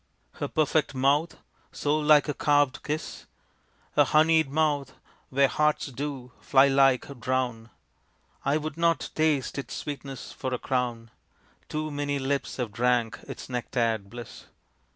"Her 0.33 0.47
perfect 0.47 0.95
mouth 0.95 1.37
so 1.71 1.99
like 1.99 2.27
a 2.27 2.33
carvèd 2.33 2.81
kiss?" 2.81 3.27
"Her 3.91 4.03
honeyed 4.03 4.49
mouth, 4.49 4.93
where 5.29 5.47
hearts 5.47 5.85
do, 5.91 6.31
fly 6.39 6.67
like, 6.69 7.19
drown?" 7.19 7.69
I 8.43 8.57
would 8.57 8.77
not 8.77 9.11
taste 9.13 9.59
its 9.59 9.75
sweetness 9.75 10.31
for 10.31 10.55
a 10.55 10.57
crown; 10.57 11.11
Too 11.69 11.91
many 11.91 12.17
lips 12.17 12.57
have 12.57 12.71
drank 12.71 13.19
its 13.27 13.47
nectared 13.47 14.09
bliss. 14.09 14.45